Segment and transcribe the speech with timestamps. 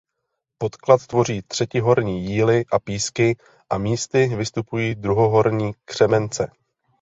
[0.57, 3.37] Podklad tvoří třetihorní jíly a písky
[3.69, 6.51] a místy vystupují druhohorní křemence.